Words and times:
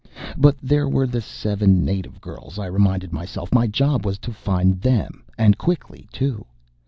But 0.35 0.55
there 0.63 0.89
were 0.89 1.05
the 1.05 1.21
seven 1.21 1.85
native 1.85 2.19
girls, 2.21 2.57
I 2.57 2.65
reminded 2.65 3.13
myself. 3.13 3.53
My 3.53 3.67
job 3.67 4.03
was 4.03 4.17
to 4.25 4.33
find 4.33 4.81
them, 4.81 5.21
and 5.37 5.59
quickly, 5.59 6.07
too. 6.11 6.43